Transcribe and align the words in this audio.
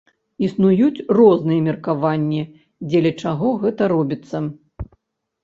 Існуюць 0.45 1.03
розныя 1.17 1.63
меркаванні, 1.67 2.41
дзеля 2.89 3.13
чаго 3.27 3.53
гэта 3.67 3.81
робіцца. 3.95 4.37